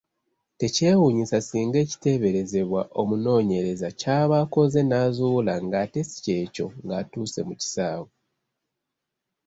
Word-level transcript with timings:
Tekyewuunyisa 0.59 1.37
singa 1.47 1.77
ekiteeberezebwa 1.83 2.81
omunoonyereza 3.01 3.87
ky'aba 3.99 4.35
akoze 4.43 4.81
n’azuula 4.85 5.53
ng’ate 5.65 5.99
si 6.09 6.17
kyekyo 6.25 6.67
ng’atuuse 6.83 7.39
mu 7.47 7.53
kisaawe. 7.61 8.09